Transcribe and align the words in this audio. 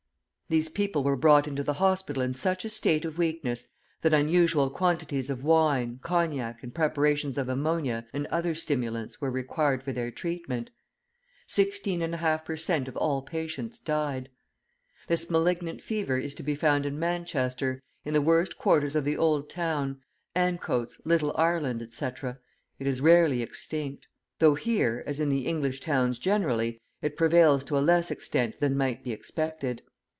These 0.53 0.67
people 0.67 1.01
were 1.01 1.15
brought 1.15 1.47
into 1.47 1.63
the 1.63 1.75
hospital 1.75 2.21
in 2.21 2.33
such 2.33 2.65
a 2.65 2.69
state 2.69 3.05
of 3.05 3.17
weakness, 3.17 3.69
that 4.01 4.13
unusual 4.13 4.69
quantities 4.69 5.29
of 5.29 5.45
wine, 5.45 5.99
cognac, 6.03 6.61
and 6.61 6.75
preparations 6.75 7.37
of 7.37 7.47
ammonia 7.47 8.05
and 8.11 8.27
other 8.27 8.53
stimulants 8.53 9.21
were 9.21 9.31
required 9.31 9.81
for 9.81 9.93
their 9.93 10.11
treatment; 10.11 10.69
16.5 11.47 12.43
per 12.43 12.57
cent. 12.57 12.89
of 12.89 12.97
all 12.97 13.21
patients 13.21 13.79
died. 13.79 14.27
This 15.07 15.29
malignant 15.29 15.81
fever 15.81 16.17
is 16.17 16.35
to 16.35 16.43
be 16.43 16.55
found 16.55 16.85
in 16.85 16.99
Manchester; 16.99 17.79
in 18.03 18.13
the 18.13 18.21
worst 18.21 18.57
quarters 18.57 18.93
of 18.97 19.05
the 19.05 19.15
Old 19.15 19.49
Town, 19.49 20.01
Ancoats, 20.35 20.99
Little 21.05 21.33
Ireland, 21.37 21.81
etc., 21.81 22.39
it 22.77 22.87
is 22.87 22.99
rarely 22.99 23.41
extinct; 23.41 24.07
though 24.39 24.55
here, 24.55 25.01
as 25.07 25.21
in 25.21 25.29
the 25.29 25.47
English 25.47 25.79
towns 25.79 26.19
generally, 26.19 26.77
it 27.01 27.15
prevails 27.15 27.63
to 27.63 27.77
a 27.77 27.79
less 27.79 28.11
extent 28.11 28.59
than 28.59 28.75
might 28.75 29.01
be 29.05 29.13
expected. 29.13 29.83